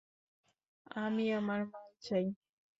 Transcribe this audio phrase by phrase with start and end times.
[0.97, 2.25] আমি আমার মাল চাই!